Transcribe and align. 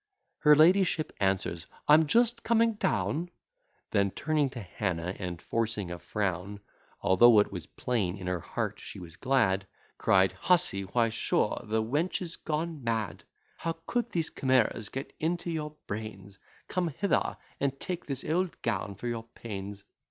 Her 0.39 0.55
ladyship 0.55 1.13
answers, 1.19 1.67
"I'm 1.87 2.07
just 2.07 2.41
coming 2.41 2.73
down:" 2.73 3.29
Then, 3.91 4.09
turning 4.09 4.49
to 4.49 4.59
Hannah, 4.59 5.15
and 5.19 5.39
forcing 5.39 5.91
a 5.91 5.99
frown, 5.99 6.59
Although 7.01 7.37
it 7.39 7.51
was 7.51 7.67
plain 7.67 8.17
in 8.17 8.25
her 8.25 8.39
heart 8.39 8.79
she 8.79 8.99
was 8.99 9.15
glad, 9.15 9.67
Cried, 9.99 10.31
"Hussey, 10.31 10.85
why 10.85 11.09
sure 11.09 11.61
the 11.65 11.83
wench 11.83 12.19
is 12.19 12.35
gone 12.35 12.83
mad! 12.83 13.25
How 13.57 13.73
could 13.85 14.09
these 14.09 14.31
chimeras 14.31 14.89
get 14.89 15.13
into 15.19 15.51
your 15.51 15.75
brains! 15.85 16.39
Come 16.67 16.87
hither 16.87 17.37
and 17.59 17.79
take 17.79 18.07
this 18.07 18.23
old 18.23 18.59
gown 18.63 18.95
for 18.95 19.05
your 19.05 19.25
pains. 19.35 19.83